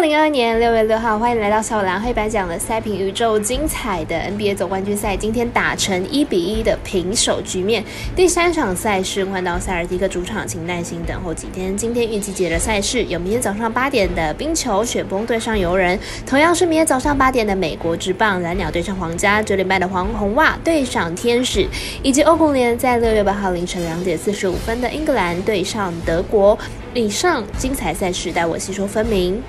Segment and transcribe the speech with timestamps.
[0.00, 3.38] 二零二二年六月六号，欢迎来到小蓝黑白奖的赛评宇宙。
[3.38, 7.84] 精彩的 NBA 总冠军赛今天打成一比一的平手局面。
[8.16, 11.76] 第三场赛事换到塞尔蒂克主场，请耐心等候几天。
[11.76, 21.68] 今天预计节的赛事有明天早上八点的冰球雪崩对上游人，同样是明天早上八点的美国之棒蓝鸟对上皇家，九点半的黄红袜对上天使，
[22.02, 26.58] 以及欧国联在六月八号凌晨两点四十五分的英格兰对上德国。
[26.94, 29.42] 以上精彩赛事，待我细说分明。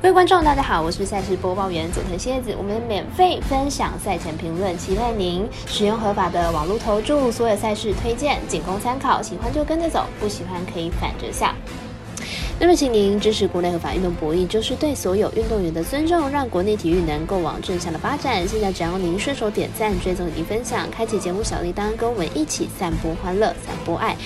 [0.00, 2.54] 各位观众，大家好，我是赛事播报员佐藤蝎子。
[2.56, 11.54] 我们免费分享赛前评论，期待您使用合法的网络投注，所有赛事推荐仅供参考，喜欢就跟着走，不喜欢可以反着下。
[12.60, 18.46] 那么，请您支持国内合法运动博弈，就是对所有运动员的尊重，让国内体育能够往正向的发展。
[18.46, 24.16] 现在只要您顺手点赞、追踪及分享，开启节目小铃铛，跟我们一起散播欢乐、散播爱。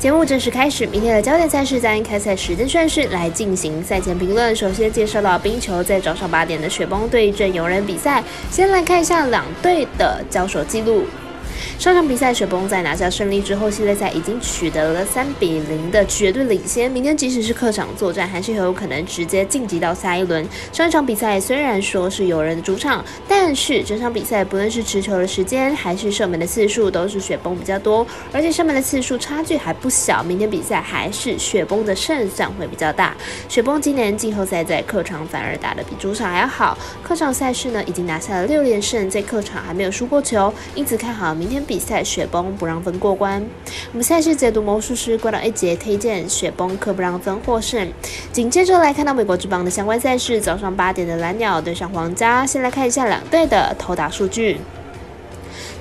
[0.00, 4.56] 节目正式开始，明天的焦点赛事将在开赛时间顺序来进行赛前评论。
[4.56, 11.04] 首先介绍到冰球在早上八点的雪崩对阵游人比赛，先来看一下两队的交手记录。
[11.78, 16.90] 上场比赛，雪崩在拿下胜利之后，系列赛已经取得了三比零的绝对领先。
[16.90, 20.46] 明天即使是客场作战，还是很有可能直接晋级到下一轮。
[20.72, 30.22] 上一场比赛虽然说是有人的主场，但是整场比赛不论是持球的时间还是射门的次数，都是雪崩比较多，而且射门的次数差距还不小。
[30.22, 33.16] 明天比赛还是雪崩的胜算会比较大。
[33.48, 41.59] 雪崩今年季后赛在客场反而打得比主场还要好，客场赛事呢已经拿下了六连胜，在客场还没有输过球，因此看好明天。
[41.64, 43.44] 比赛雪崩不让分过关，
[43.92, 47.90] 我们赛事解读魔术师关到一节推荐雪崩可不让分获胜。
[48.32, 54.58] 紧接着来看到美国之邦的相关赛事，早上八点的蓝鸟对上皇家，先来看一下两队的投打数据。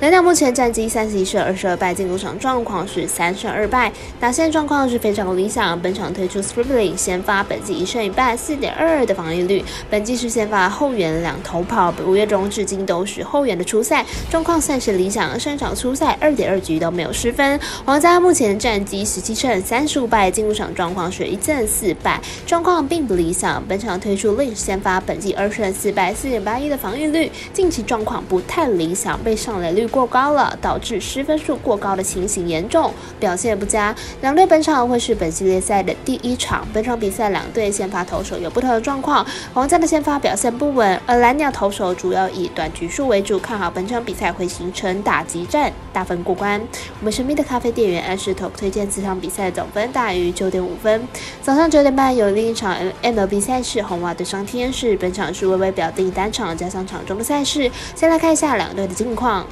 [0.02, 5.78] 蓝鸟目前战绩三十一胜二十二败，进攻场状况是三胜二败，打线状况是非常理想。
[5.82, 9.62] 本场推出 Scribbling 先发，本季一胜一败，四点二二的防御率。
[9.90, 15.38] 本季是先发后援两头跑，五月中至今都是后援的初赛，状况算是理想。
[15.38, 17.60] 上场初赛二点二局都没有失分。
[17.84, 23.62] 皇家目前战绩十七胜三十五败，进攻场状况是一胜四败，状况并不理想。
[23.68, 29.89] 本场推出 Lynch 先发，本季二胜四败，四点八一的防御率，近期状况不太理想，被上垒率。
[29.90, 33.94] 过高了，导致失分数过高的情形严重，表现不佳。
[34.22, 36.66] 两队本场会是本系列赛的第一场。
[36.74, 43.40] 本场比赛两队先发投手有不同的状况，皇家的先发表现不稳，而蓝鸟投手主要以短局数为主。
[43.40, 46.62] 看好本场比赛会形成打击战，大分过关。
[47.00, 51.08] 我们神秘的咖啡店员安石头推荐此场比赛总分大于九点五分。
[51.42, 54.96] 早上九点半有另一场 MLB 赛事，红袜对上天使。
[54.98, 57.72] 本场是微微表定单场加上场中的赛事。
[57.96, 59.46] 先来看一下两队的近况。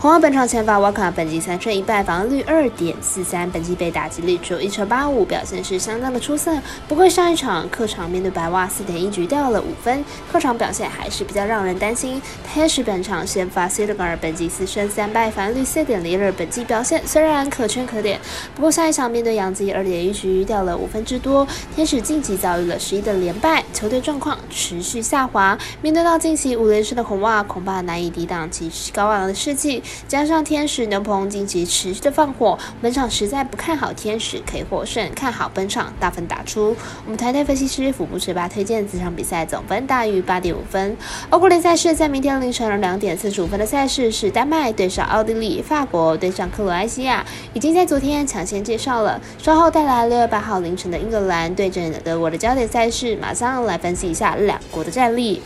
[0.00, 6.56] 红袜本场前发瓦卡本季三胜一败，防率二点四三，本季被打击率只有一成八五，表现是相当的出色。
[6.86, 12.22] 不过上一场客场面对白袜四点一局掉了五分，客场表现还是比较让人担心。
[12.48, 18.20] 天使本场先发 c e d g a r 本季四胜三败，防率四点零二，本季表现虽然可圈可点，
[18.54, 21.44] 不过下一场面对杨基二点一局掉了五分之多，
[21.74, 25.58] 天使晋级遭遇了十一的连败，球队状况持续下滑。
[25.82, 29.82] 面对到近期五连胜的红袜，恐怕难以抵挡其高昂的士气。
[30.06, 36.74] 加上天使牛棚近期持续的放火，本场实在不看好天使可以获胜，看好本场大分打出。
[37.04, 40.96] 我们团队分析师腹部学霸推荐这场比赛总分大于八点五分。
[41.30, 49.20] 欧国联赛事在明天凌晨两点四十五分的赛事是丹麦对上奥地利，法国对上克罗埃西亚，已经在昨天抢先介绍了。
[49.38, 55.42] 稍后带来六月八号凌晨的英格兰对阵德国的焦点赛事，马上来分析一下两国的战力。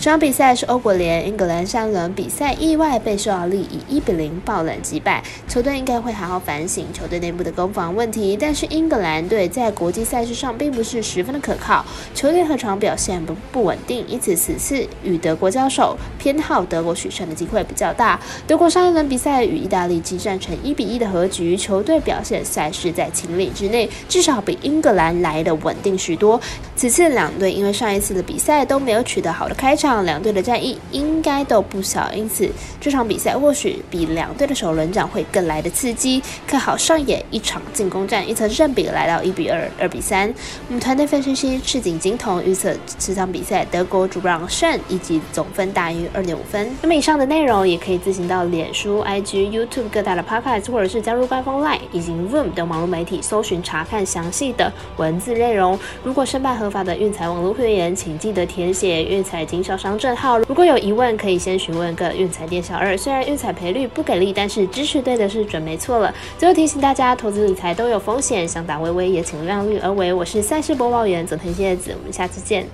[0.00, 8.34] 这场比赛是欧国联英格兰上轮比赛意外被匈牙利以一比零爆冷击败，球队应该会好好反省球队内部的攻防问题。
[8.34, 11.84] 但是英格兰队在国际赛事上并不是十分的可靠，
[12.14, 18.18] 球队和场表现不不稳定，因此此次与德国交手，偏好德国取胜的机会比较大。
[18.46, 26.40] 德国上一轮比赛与意大利激战成一比一的和局，球队表现赛事在情理之内，至少比英格兰来的稳定许多。
[26.74, 29.89] 此次两队因为上一次的比赛都没有取得好的开场。
[29.90, 32.48] 上两队的战役应该都不小，因此
[32.80, 36.22] 这场比赛或许比两队的首轮战会更来的刺激。
[36.46, 40.32] 看好上演一场进攻战，预测胜比来到一比二、二比三。
[40.68, 46.70] 我们团队分析师赤井金童预测这场比赛德国主让胜，以及总分大于二点五分。
[46.82, 55.76] 那么以上的内容也可以自行到脸书、IG、YouTube 各大的 Podcast，或者是加入官方 Line 以及 Room 等网络媒体搜寻查看详细的文字内容。
[56.04, 59.79] 如果申办合法的运财网络会员，请记得填写运财经销。
[59.80, 60.38] 商证号。
[60.40, 62.94] 如果有疑问，可以先询问个运彩店小二。
[62.94, 66.14] 虽然运彩赔率不给力，但是支持对的是准没错了。
[66.36, 70.12] 最后提醒大家，投资理财都有风险，想打微微也请量力而为。
[70.12, 72.66] 我是赛事播报员佐藤叶子，我们下次见。